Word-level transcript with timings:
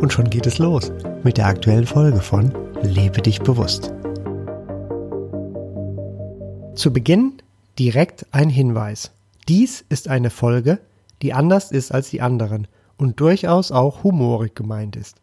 Und 0.00 0.12
schon 0.12 0.28
geht 0.28 0.46
es 0.46 0.58
los 0.58 0.92
mit 1.24 1.38
der 1.38 1.46
aktuellen 1.46 1.86
Folge 1.86 2.20
von 2.20 2.52
Lebe 2.82 3.22
dich 3.22 3.40
bewusst. 3.40 3.94
Zu 6.74 6.92
Beginn 6.92 7.38
direkt 7.78 8.26
ein 8.32 8.50
Hinweis. 8.50 9.12
Dies 9.48 9.84
ist 9.88 10.08
eine 10.08 10.28
Folge, 10.30 10.80
die 11.22 11.32
anders 11.32 11.72
ist 11.72 11.92
als 11.92 12.10
die 12.10 12.20
anderen 12.20 12.68
und 12.98 13.20
durchaus 13.20 13.72
auch 13.72 14.02
humorig 14.02 14.54
gemeint 14.54 14.96
ist. 14.96 15.22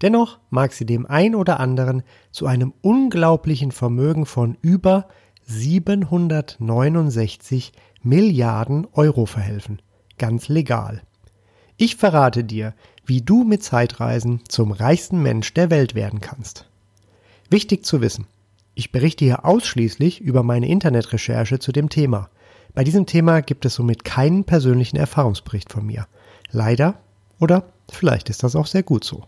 Dennoch 0.00 0.38
mag 0.50 0.72
sie 0.72 0.86
dem 0.86 1.04
ein 1.06 1.34
oder 1.34 1.58
anderen 1.60 2.02
zu 2.30 2.46
einem 2.46 2.72
unglaublichen 2.80 3.72
Vermögen 3.72 4.24
von 4.26 4.56
über 4.62 5.08
769 5.46 7.72
Milliarden 8.02 8.86
Euro 8.92 9.26
verhelfen. 9.26 9.82
Ganz 10.18 10.48
legal. 10.48 11.02
Ich 11.76 11.96
verrate 11.96 12.44
dir, 12.44 12.72
wie 13.06 13.22
du 13.22 13.44
mit 13.44 13.62
Zeitreisen 13.62 14.40
zum 14.48 14.72
reichsten 14.72 15.22
Mensch 15.22 15.52
der 15.54 15.70
Welt 15.70 15.94
werden 15.94 16.20
kannst. 16.20 16.66
Wichtig 17.50 17.84
zu 17.84 18.00
wissen. 18.00 18.26
Ich 18.74 18.90
berichte 18.90 19.24
hier 19.24 19.44
ausschließlich 19.44 20.20
über 20.20 20.42
meine 20.42 20.68
Internetrecherche 20.68 21.58
zu 21.58 21.70
dem 21.70 21.88
Thema. 21.88 22.28
Bei 22.74 22.82
diesem 22.82 23.06
Thema 23.06 23.40
gibt 23.40 23.64
es 23.64 23.74
somit 23.74 24.04
keinen 24.04 24.44
persönlichen 24.44 24.96
Erfahrungsbericht 24.96 25.72
von 25.72 25.86
mir. 25.86 26.06
Leider 26.50 26.98
oder 27.38 27.64
vielleicht 27.90 28.30
ist 28.30 28.42
das 28.42 28.56
auch 28.56 28.66
sehr 28.66 28.82
gut 28.82 29.04
so. 29.04 29.24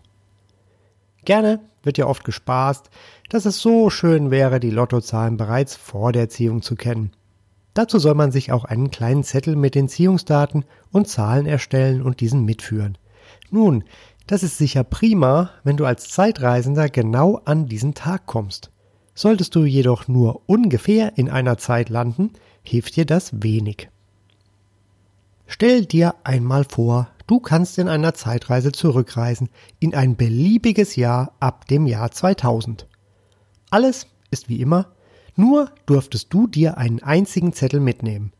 Gerne 1.23 1.59
wird 1.83 1.97
ja 1.97 2.07
oft 2.07 2.23
gespaßt, 2.23 2.89
dass 3.29 3.45
es 3.45 3.59
so 3.59 3.89
schön 3.89 4.31
wäre, 4.31 4.59
die 4.59 4.69
Lottozahlen 4.69 5.37
bereits 5.37 5.75
vor 5.75 6.11
der 6.11 6.23
Erziehung 6.23 6.61
zu 6.61 6.75
kennen. 6.75 7.11
Dazu 7.73 7.99
soll 7.99 8.15
man 8.15 8.31
sich 8.31 8.51
auch 8.51 8.65
einen 8.65 8.91
kleinen 8.91 9.23
Zettel 9.23 9.55
mit 9.55 9.75
den 9.75 9.87
Ziehungsdaten 9.87 10.65
und 10.91 11.07
Zahlen 11.07 11.45
erstellen 11.45 12.01
und 12.01 12.21
diesen 12.21 12.43
mitführen. 12.43 12.97
Nun, 13.49 13.83
das 14.27 14.43
ist 14.43 14.57
sicher 14.57 14.83
prima, 14.83 15.51
wenn 15.63 15.77
du 15.77 15.85
als 15.85 16.09
Zeitreisender 16.09 16.89
genau 16.89 17.41
an 17.45 17.67
diesen 17.67 17.93
Tag 17.93 18.25
kommst. 18.25 18.71
Solltest 19.15 19.55
du 19.55 19.65
jedoch 19.65 20.07
nur 20.07 20.41
ungefähr 20.45 21.17
in 21.17 21.29
einer 21.29 21.57
Zeit 21.57 21.89
landen, 21.89 22.31
hilft 22.61 22.95
dir 22.95 23.05
das 23.05 23.41
wenig. 23.41 23.89
Stell 25.47 25.85
dir 25.85 26.15
einmal 26.23 26.65
vor, 26.65 27.07
du 27.25 27.39
kannst 27.39 27.77
in 27.77 27.87
einer 27.87 28.13
Zeitreise 28.13 28.71
zurückreisen 28.71 29.49
in 29.79 29.95
ein 29.95 30.17
beliebiges 30.17 30.95
Jahr 30.95 31.31
ab 31.39 31.67
dem 31.67 31.87
Jahr 31.87 32.11
2000. 32.11 32.85
Alles 33.69 34.07
ist 34.29 34.49
wie 34.49 34.59
immer 34.61 34.87
nur 35.37 35.69
durftest 35.85 36.33
du 36.33 36.47
dir 36.47 36.79
einen 36.79 37.03
einzigen 37.03 37.53
Zettel 37.53 37.79
mitnehmen. 37.79 38.33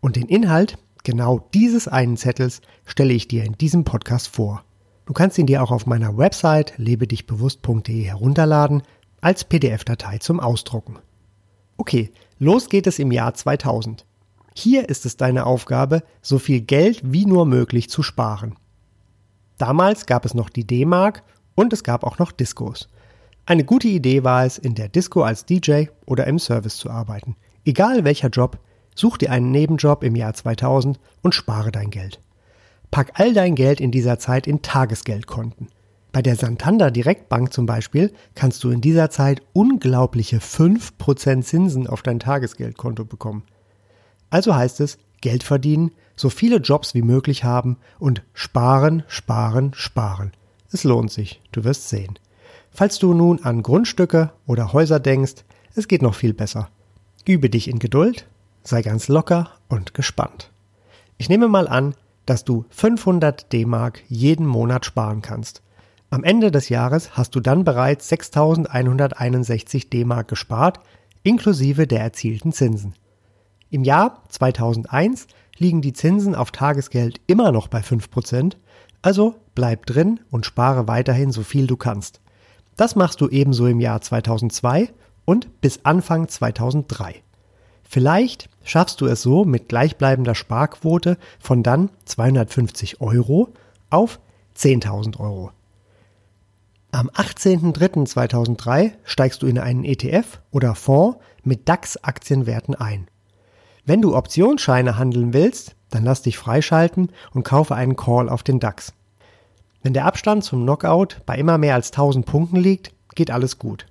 Und 0.00 0.14
den 0.14 0.28
Inhalt 0.28 0.78
genau 1.04 1.48
dieses 1.54 1.86
einen 1.86 2.16
Zettels 2.16 2.60
stelle 2.84 3.12
ich 3.14 3.28
dir 3.28 3.44
in 3.44 3.52
diesem 3.52 3.84
Podcast 3.84 4.28
vor. 4.28 4.64
Du 5.06 5.12
kannst 5.12 5.38
ihn 5.38 5.46
dir 5.46 5.62
auch 5.62 5.70
auf 5.70 5.86
meiner 5.86 6.16
Website 6.16 6.74
lebedichbewusst.de 6.78 8.02
herunterladen 8.02 8.82
als 9.20 9.44
PDF-Datei 9.44 10.18
zum 10.18 10.40
Ausdrucken. 10.40 10.98
Okay, 11.76 12.10
los 12.38 12.68
geht 12.68 12.86
es 12.86 12.98
im 12.98 13.12
Jahr 13.12 13.34
2000. 13.34 14.06
Hier 14.54 14.88
ist 14.88 15.04
es 15.06 15.16
deine 15.16 15.46
Aufgabe, 15.46 16.02
so 16.22 16.38
viel 16.38 16.60
Geld 16.60 17.00
wie 17.04 17.26
nur 17.26 17.44
möglich 17.44 17.90
zu 17.90 18.02
sparen. 18.02 18.56
Damals 19.58 20.06
gab 20.06 20.24
es 20.24 20.34
noch 20.34 20.48
die 20.48 20.66
D-Mark 20.66 21.22
und 21.54 21.72
es 21.72 21.84
gab 21.84 22.04
auch 22.04 22.18
noch 22.18 22.32
Diskos. 22.32 22.88
Eine 23.46 23.64
gute 23.64 23.88
Idee 23.88 24.24
war 24.24 24.44
es, 24.46 24.56
in 24.56 24.74
der 24.74 24.88
Disco 24.88 25.22
als 25.22 25.44
DJ 25.44 25.86
oder 26.06 26.26
im 26.26 26.38
Service 26.38 26.76
zu 26.76 26.90
arbeiten. 26.90 27.36
Egal 27.64 28.04
welcher 28.04 28.28
Job, 28.28 28.58
such 28.94 29.18
dir 29.18 29.30
einen 29.30 29.50
Nebenjob 29.50 30.02
im 30.04 30.14
Jahr 30.16 30.34
2000 30.34 30.98
und 31.22 31.34
spare 31.34 31.72
dein 31.72 31.90
Geld. 31.90 32.20
Pack 32.90 33.12
all 33.14 33.34
dein 33.34 33.54
Geld 33.54 33.80
in 33.80 33.90
dieser 33.90 34.18
Zeit 34.18 34.46
in 34.46 34.62
Tagesgeldkonten. 34.62 35.68
Bei 36.12 36.22
der 36.22 36.36
Santander 36.36 36.92
Direktbank 36.92 37.52
zum 37.52 37.66
Beispiel 37.66 38.12
kannst 38.36 38.62
du 38.62 38.70
in 38.70 38.80
dieser 38.80 39.10
Zeit 39.10 39.42
unglaubliche 39.52 40.38
5% 40.38 41.42
Zinsen 41.42 41.88
auf 41.88 42.02
dein 42.02 42.20
Tagesgeldkonto 42.20 43.04
bekommen. 43.04 43.42
Also 44.30 44.54
heißt 44.54 44.80
es, 44.80 44.98
Geld 45.20 45.42
verdienen, 45.42 45.90
so 46.14 46.30
viele 46.30 46.58
Jobs 46.58 46.94
wie 46.94 47.02
möglich 47.02 47.42
haben 47.42 47.78
und 47.98 48.22
sparen, 48.32 49.02
sparen, 49.08 49.72
sparen. 49.74 50.32
Es 50.70 50.84
lohnt 50.84 51.10
sich, 51.10 51.40
du 51.50 51.64
wirst 51.64 51.88
sehen. 51.88 52.18
Falls 52.70 52.98
du 52.98 53.14
nun 53.14 53.42
an 53.42 53.62
Grundstücke 53.62 54.30
oder 54.46 54.72
Häuser 54.72 55.00
denkst, 55.00 55.44
es 55.74 55.88
geht 55.88 56.02
noch 56.02 56.14
viel 56.14 56.34
besser. 56.34 56.68
Übe 57.24 57.50
dich 57.50 57.68
in 57.68 57.78
Geduld, 57.78 58.26
sei 58.64 58.82
ganz 58.82 59.08
locker 59.08 59.50
und 59.68 59.94
gespannt. 59.94 60.50
Ich 61.18 61.28
nehme 61.28 61.48
mal 61.48 61.68
an, 61.68 61.94
dass 62.26 62.44
du 62.44 62.64
500 62.70 63.52
D-Mark 63.52 64.02
jeden 64.08 64.46
Monat 64.46 64.86
sparen 64.86 65.22
kannst. 65.22 65.62
Am 66.10 66.24
Ende 66.24 66.50
des 66.50 66.68
Jahres 66.68 67.16
hast 67.16 67.34
du 67.34 67.40
dann 67.40 67.64
bereits 67.64 68.08
6161 68.08 69.90
D-Mark 69.90 70.28
gespart, 70.28 70.80
inklusive 71.22 71.86
der 71.86 72.00
erzielten 72.00 72.52
Zinsen. 72.52 72.94
Im 73.70 73.84
Jahr 73.84 74.22
2001 74.28 75.26
liegen 75.58 75.82
die 75.82 75.92
Zinsen 75.92 76.34
auf 76.34 76.52
Tagesgeld 76.52 77.20
immer 77.26 77.52
noch 77.52 77.68
bei 77.68 77.80
5%, 77.80 78.54
also 79.02 79.34
bleib 79.54 79.86
drin 79.86 80.20
und 80.30 80.46
spare 80.46 80.88
weiterhin 80.88 81.32
so 81.32 81.42
viel 81.42 81.66
du 81.66 81.76
kannst. 81.76 82.20
Das 82.76 82.96
machst 82.96 83.20
du 83.20 83.28
ebenso 83.28 83.66
im 83.66 83.80
Jahr 83.80 84.00
2002 84.00 84.90
und 85.24 85.60
bis 85.60 85.84
Anfang 85.84 86.28
2003. 86.28 87.23
Vielleicht 87.94 88.50
schaffst 88.64 89.00
du 89.00 89.06
es 89.06 89.22
so 89.22 89.44
mit 89.44 89.68
gleichbleibender 89.68 90.34
Sparquote 90.34 91.16
von 91.38 91.62
dann 91.62 91.90
250 92.06 93.00
Euro 93.00 93.50
auf 93.88 94.18
10.000 94.56 95.20
Euro. 95.20 95.52
Am 96.90 97.08
18.03.2003 97.10 98.94
steigst 99.04 99.42
du 99.42 99.46
in 99.46 99.60
einen 99.60 99.84
ETF 99.84 100.40
oder 100.50 100.74
Fonds 100.74 101.18
mit 101.44 101.68
DAX-Aktienwerten 101.68 102.74
ein. 102.74 103.06
Wenn 103.84 104.02
du 104.02 104.16
Optionsscheine 104.16 104.98
handeln 104.98 105.32
willst, 105.32 105.76
dann 105.90 106.02
lass 106.02 106.22
dich 106.22 106.36
freischalten 106.36 107.12
und 107.32 107.44
kaufe 107.44 107.76
einen 107.76 107.94
Call 107.94 108.28
auf 108.28 108.42
den 108.42 108.58
DAX. 108.58 108.92
Wenn 109.84 109.94
der 109.94 110.06
Abstand 110.06 110.42
zum 110.42 110.64
Knockout 110.64 111.20
bei 111.26 111.38
immer 111.38 111.58
mehr 111.58 111.76
als 111.76 111.92
1000 111.92 112.26
Punkten 112.26 112.56
liegt, 112.56 112.92
geht 113.14 113.30
alles 113.30 113.60
gut. 113.60 113.86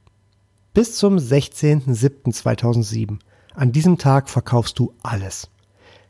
Bis 0.74 0.98
zum 0.98 1.16
16.07.2007. 1.16 3.20
An 3.56 3.72
diesem 3.72 3.98
Tag 3.98 4.30
verkaufst 4.30 4.80
du 4.80 4.94
alles. 5.04 5.50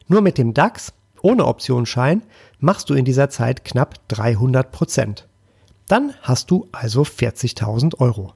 Nur 0.08 0.22
mit 0.22 0.38
dem 0.38 0.54
DAX, 0.54 0.94
ohne 1.22 1.46
Optionsschein, 1.46 2.24
machst 2.59 2.90
du 2.90 2.94
in 2.94 3.06
dieser 3.06 3.30
Zeit 3.30 3.66
knapp 3.66 4.08
300 4.08 4.72
Prozent. 4.72 5.28
Dann 5.88 6.14
hast 6.22 6.52
du 6.52 6.68
also 6.72 7.04
40.000 7.04 8.00
Euro. 8.00 8.34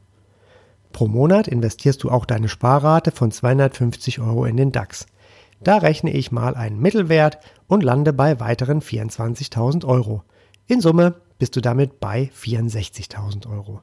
Pro 0.92 1.08
Monat 1.08 1.48
investierst 1.48 2.04
du 2.04 2.10
auch 2.10 2.26
deine 2.26 2.50
Sparrate 2.50 3.12
von 3.12 3.32
250 3.32 4.20
Euro 4.20 4.46
in 4.46 4.58
den 4.58 4.72
DAX. 4.72 5.06
Da 5.62 5.78
rechne 5.78 6.12
ich 6.12 6.32
mal 6.32 6.56
einen 6.56 6.80
Mittelwert 6.80 7.40
und 7.68 7.84
lande 7.84 8.14
bei 8.14 8.40
weiteren 8.40 8.82
24.000 8.82 9.86
Euro. 9.86 10.24
In 10.68 10.82
Summe 10.82 11.16
bist 11.40 11.56
du 11.56 11.62
damit 11.62 12.00
bei 12.00 12.32
64.000 12.40 13.50
Euro. 13.50 13.82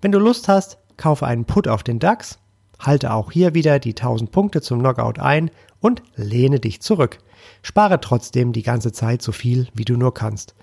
Wenn 0.00 0.12
du 0.12 0.18
Lust 0.18 0.48
hast, 0.48 0.78
kaufe 0.96 1.26
einen 1.26 1.44
Put 1.44 1.68
auf 1.68 1.82
den 1.82 1.98
DAX, 1.98 2.38
halte 2.78 3.12
auch 3.12 3.32
hier 3.32 3.54
wieder 3.54 3.78
die 3.78 3.94
1000 3.94 4.30
Punkte 4.30 4.60
zum 4.60 4.80
Knockout 4.80 5.18
ein 5.18 5.50
und 5.80 6.02
lehne 6.14 6.60
dich 6.60 6.80
zurück. 6.80 7.18
Spare 7.62 8.00
trotzdem 8.00 8.52
die 8.52 8.62
ganze 8.62 8.92
Zeit 8.92 9.22
so 9.22 9.32
viel, 9.32 9.68
wie 9.74 9.84
du 9.84 9.96
nur 9.96 10.14
kannst. 10.14 10.54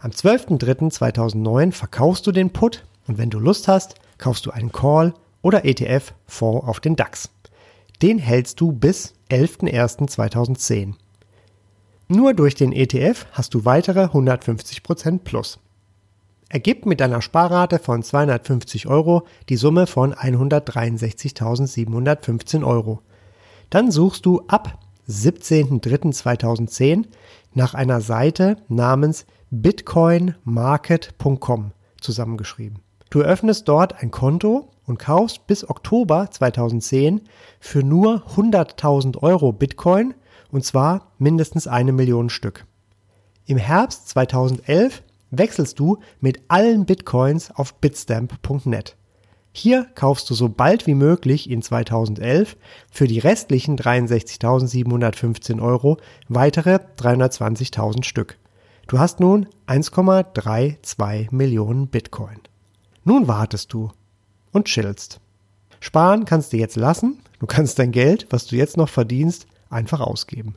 Am 0.00 0.10
12.03.2009 0.10 1.72
verkaufst 1.72 2.26
du 2.26 2.32
den 2.32 2.50
Put 2.50 2.84
und 3.06 3.18
wenn 3.18 3.30
du 3.30 3.38
Lust 3.38 3.68
hast, 3.68 3.94
kaufst 4.18 4.44
du 4.46 4.50
einen 4.50 4.72
Call 4.72 5.14
oder 5.42 5.64
ETF-Fonds 5.64 6.66
auf 6.66 6.80
den 6.80 6.96
DAX. 6.96 7.30
Den 8.02 8.18
hältst 8.18 8.60
du 8.60 8.72
bis 8.72 9.14
11.01.2010. 9.30 10.94
Nur 12.08 12.34
durch 12.34 12.54
den 12.54 12.72
ETF 12.72 13.26
hast 13.32 13.54
du 13.54 13.64
weitere 13.64 14.04
150% 14.04 15.20
plus. 15.20 15.58
Ergibt 16.54 16.86
mit 16.86 17.00
deiner 17.00 17.20
Sparrate 17.20 17.78
von 17.80 18.04
250 18.04 18.86
Euro 18.86 19.24
die 19.48 19.56
Summe 19.56 19.88
von 19.88 20.14
163.715 20.14 22.64
Euro. 22.64 23.00
Dann 23.70 23.90
suchst 23.90 24.24
du 24.24 24.42
ab 24.46 24.78
17.03.2010 25.08 27.06
nach 27.54 27.74
einer 27.74 28.00
Seite 28.00 28.58
namens 28.68 29.26
bitcoinmarket.com 29.50 31.72
zusammengeschrieben. 32.00 32.78
Du 33.10 33.18
eröffnest 33.18 33.66
dort 33.66 34.00
ein 34.00 34.12
Konto 34.12 34.70
und 34.86 35.00
kaufst 35.00 35.48
bis 35.48 35.68
Oktober 35.68 36.30
2010 36.30 37.22
für 37.58 37.82
nur 37.82 38.28
100.000 38.36 39.20
Euro 39.24 39.52
Bitcoin 39.52 40.14
und 40.52 40.64
zwar 40.64 41.10
mindestens 41.18 41.66
eine 41.66 41.90
Million 41.90 42.30
Stück. 42.30 42.64
Im 43.44 43.56
Herbst 43.56 44.08
2011 44.10 45.02
wechselst 45.38 45.78
du 45.78 45.98
mit 46.20 46.42
allen 46.48 46.86
Bitcoins 46.86 47.50
auf 47.50 47.74
bitstamp.net. 47.74 48.96
Hier 49.56 49.86
kaufst 49.94 50.28
du 50.28 50.34
so 50.34 50.48
bald 50.48 50.88
wie 50.88 50.94
möglich 50.94 51.48
in 51.48 51.62
2011 51.62 52.56
für 52.90 53.06
die 53.06 53.20
restlichen 53.20 53.78
63.715 53.78 55.62
Euro 55.62 55.98
weitere 56.28 56.80
320.000 56.98 58.04
Stück. 58.04 58.36
Du 58.88 58.98
hast 58.98 59.20
nun 59.20 59.46
1,32 59.68 61.32
Millionen 61.32 61.86
Bitcoin. 61.86 62.40
Nun 63.04 63.28
wartest 63.28 63.72
du 63.72 63.92
und 64.52 64.66
chillst. 64.66 65.20
Sparen 65.78 66.24
kannst 66.24 66.52
du 66.52 66.56
jetzt 66.56 66.76
lassen. 66.76 67.20
Du 67.38 67.46
kannst 67.46 67.78
dein 67.78 67.92
Geld, 67.92 68.26
was 68.30 68.46
du 68.46 68.56
jetzt 68.56 68.76
noch 68.76 68.88
verdienst, 68.88 69.46
einfach 69.70 70.00
ausgeben. 70.00 70.56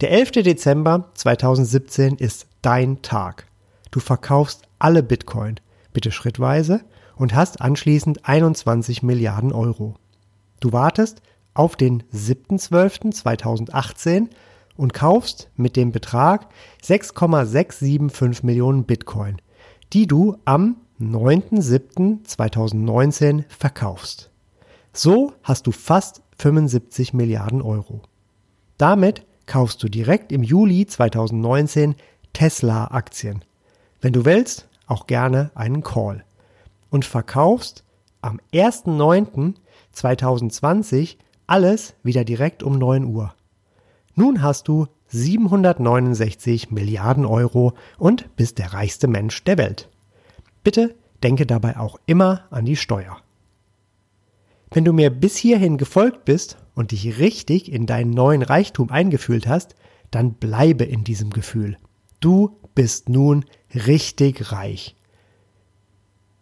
Der 0.00 0.10
11. 0.10 0.30
Dezember 0.32 1.10
2017 1.14 2.16
ist 2.16 2.46
dein 2.62 3.02
Tag. 3.02 3.46
Du 3.94 4.00
verkaufst 4.00 4.66
alle 4.80 5.04
Bitcoin, 5.04 5.60
bitte 5.92 6.10
schrittweise, 6.10 6.80
und 7.14 7.32
hast 7.32 7.60
anschließend 7.60 8.28
21 8.28 9.04
Milliarden 9.04 9.52
Euro. 9.52 9.94
Du 10.58 10.72
wartest 10.72 11.22
auf 11.54 11.76
den 11.76 12.02
7.12.2018 12.12 14.30
und 14.76 14.94
kaufst 14.94 15.48
mit 15.54 15.76
dem 15.76 15.92
Betrag 15.92 16.48
6,675 16.82 18.42
Millionen 18.42 18.82
Bitcoin, 18.82 19.36
die 19.92 20.08
du 20.08 20.38
am 20.44 20.78
9.07.2019 21.00 23.44
verkaufst. 23.48 24.32
So 24.92 25.34
hast 25.44 25.68
du 25.68 25.70
fast 25.70 26.20
75 26.38 27.14
Milliarden 27.14 27.62
Euro. 27.62 28.02
Damit 28.76 29.24
kaufst 29.46 29.80
du 29.84 29.88
direkt 29.88 30.32
im 30.32 30.42
Juli 30.42 30.84
2019 30.84 31.94
Tesla-Aktien. 32.32 33.44
Wenn 34.04 34.12
du 34.12 34.24
willst, 34.26 34.68
auch 34.86 35.06
gerne 35.06 35.50
einen 35.54 35.82
Call. 35.82 36.26
Und 36.90 37.06
verkaufst 37.06 37.84
am 38.20 38.38
1.09.2020 38.52 41.16
alles 41.46 41.94
wieder 42.02 42.26
direkt 42.26 42.62
um 42.62 42.76
9 42.76 43.06
Uhr. 43.06 43.34
Nun 44.14 44.42
hast 44.42 44.68
du 44.68 44.88
769 45.06 46.70
Milliarden 46.70 47.24
Euro 47.24 47.72
und 47.96 48.36
bist 48.36 48.58
der 48.58 48.74
reichste 48.74 49.08
Mensch 49.08 49.42
der 49.44 49.56
Welt. 49.56 49.88
Bitte 50.64 50.94
denke 51.22 51.46
dabei 51.46 51.78
auch 51.78 51.98
immer 52.04 52.42
an 52.50 52.66
die 52.66 52.76
Steuer. 52.76 53.16
Wenn 54.70 54.84
du 54.84 54.92
mir 54.92 55.08
bis 55.08 55.34
hierhin 55.34 55.78
gefolgt 55.78 56.26
bist 56.26 56.58
und 56.74 56.90
dich 56.90 57.18
richtig 57.18 57.72
in 57.72 57.86
deinen 57.86 58.10
neuen 58.10 58.42
Reichtum 58.42 58.90
eingefühlt 58.90 59.46
hast, 59.46 59.74
dann 60.10 60.34
bleibe 60.34 60.84
in 60.84 61.04
diesem 61.04 61.30
Gefühl. 61.30 61.78
Du 62.24 62.56
bist 62.74 63.10
nun 63.10 63.44
richtig 63.74 64.50
reich. 64.50 64.96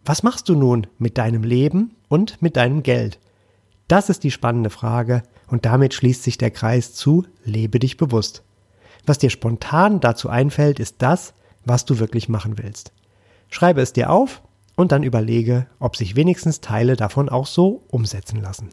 Was 0.05 0.23
machst 0.23 0.47
du 0.47 0.55
nun 0.55 0.87
mit 0.97 1.17
deinem 1.17 1.43
Leben 1.43 1.97
und 2.07 2.41
mit 2.41 2.55
deinem 2.55 2.83
Geld? 2.83 3.19
Das 3.89 4.07
ist 4.07 4.23
die 4.23 4.31
spannende 4.31 4.69
Frage 4.69 5.23
und 5.47 5.65
damit 5.65 5.93
schließt 5.93 6.23
sich 6.23 6.37
der 6.37 6.51
Kreis 6.51 6.93
zu 6.93 7.25
Lebe 7.43 7.79
dich 7.79 7.97
bewusst. 7.97 8.43
Was 9.05 9.17
dir 9.17 9.29
spontan 9.29 9.99
dazu 9.99 10.29
einfällt, 10.29 10.79
ist 10.79 11.01
das, 11.01 11.33
was 11.65 11.83
du 11.83 11.99
wirklich 11.99 12.29
machen 12.29 12.57
willst. 12.57 12.93
Schreibe 13.49 13.81
es 13.81 13.91
dir 13.91 14.09
auf 14.09 14.41
und 14.77 14.93
dann 14.93 15.03
überlege, 15.03 15.67
ob 15.79 15.97
sich 15.97 16.15
wenigstens 16.15 16.61
Teile 16.61 16.95
davon 16.95 17.27
auch 17.27 17.45
so 17.45 17.83
umsetzen 17.89 18.41
lassen. 18.41 18.69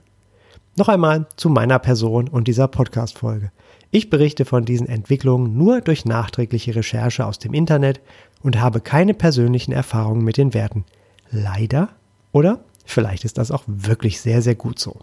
Noch 0.76 0.86
einmal 0.86 1.26
zu 1.34 1.48
meiner 1.48 1.80
Person 1.80 2.28
und 2.28 2.46
dieser 2.46 2.68
Podcast-Folge. 2.68 3.50
Ich 3.92 4.08
berichte 4.08 4.44
von 4.44 4.64
diesen 4.64 4.88
Entwicklungen 4.88 5.56
nur 5.56 5.81
durch 5.81 6.04
nachträgliche 6.04 6.76
Recherche 6.76 7.26
aus 7.26 7.40
dem 7.40 7.54
Internet 7.54 8.00
und 8.42 8.60
habe 8.60 8.81
keine 8.81 9.14
persönlichen 9.14 9.72
Erfahrungen 9.72 10.22
mit 10.22 10.37
den 10.37 10.54
Werten. 10.54 10.84
Leider 11.31 11.88
oder 12.31 12.64
vielleicht 12.84 13.25
ist 13.25 13.38
das 13.38 13.50
auch 13.50 13.64
wirklich 13.66 14.20
sehr, 14.20 14.42
sehr 14.42 14.54
gut 14.54 14.78
so. 14.78 15.00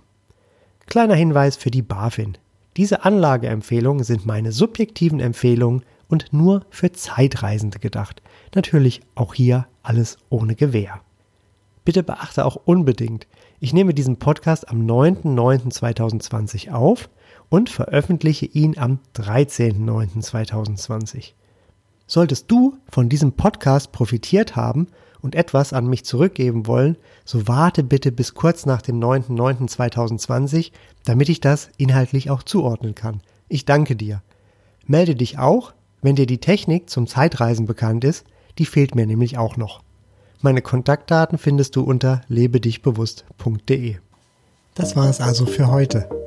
Kleiner 0.86 1.16
Hinweis 1.16 1.58
für 1.58 1.70
die 1.70 1.82
BaFin. 1.82 2.38
Diese 2.78 3.04
Anlageempfehlungen 3.04 4.06
sind 4.06 4.26
meine 4.26 4.54
subjektiven 4.54 5.20
Empfehlungen 5.20 5.84
und 6.08 6.32
nur 6.32 6.66
für 6.70 6.94
Zeitreisende 6.94 7.80
gedacht. 7.80 8.22
Natürlich 8.56 9.02
auch 9.16 9.34
hier 9.34 9.68
alles 9.84 10.18
ohne 10.30 10.56
Gewähr. 10.56 11.02
Bitte 11.84 12.04
beachte 12.04 12.46
auch 12.46 12.56
unbedingt, 12.56 13.28
ich 13.60 13.74
nehme 13.74 13.94
diesen 13.94 14.18
Podcast 14.18 14.70
am 14.70 14.86
9.9.2020 14.86 16.72
auf 16.72 17.10
und 17.50 17.70
veröffentliche 17.70 18.46
ihn 18.46 18.78
am 18.78 19.00
13.9.2020. 19.16 21.34
Solltest 22.06 22.50
du 22.50 22.78
von 22.90 23.10
diesem 23.10 23.34
Podcast 23.34 23.92
profitiert 23.92 24.56
haben 24.56 24.88
und 25.22 25.36
etwas 25.36 25.74
an 25.74 25.88
mich 25.88 26.06
zurückgeben 26.06 26.68
wollen, 26.68 26.98
so 27.26 27.48
warte 27.48 27.84
bitte 27.84 28.12
bis 28.12 28.34
kurz 28.34 28.66
nach 28.66 28.82
dem 28.82 29.00
9.9.2020, 29.00 30.72
damit 31.04 31.30
ich 31.30 31.42
das 31.42 31.70
inhaltlich 31.78 32.30
auch 32.30 32.44
zuordnen 32.44 32.96
kann. 32.96 33.22
Ich 33.50 33.66
danke 33.66 33.96
dir. 33.96 34.22
Melde 34.86 35.16
dich 35.16 35.38
auch, 35.38 35.74
wenn 36.02 36.16
dir 36.16 36.28
die 36.28 36.40
Technik 36.40 36.90
zum 36.90 37.08
Zeitreisen 37.08 37.66
bekannt 37.66 38.04
ist, 38.04 38.26
die 38.58 38.66
fehlt 38.66 38.96
mir 38.96 39.06
nämlich 39.06 39.38
auch 39.38 39.58
noch. 39.58 39.82
Meine 40.42 40.62
Kontaktdaten 40.62 41.38
findest 41.38 41.76
du 41.76 41.82
unter 41.82 42.22
lebedichbewusst.de. 42.28 43.98
Das 44.76 44.96
war 44.96 45.10
es 45.10 45.20
also 45.20 45.46
für 45.46 45.68
heute. 45.68 46.27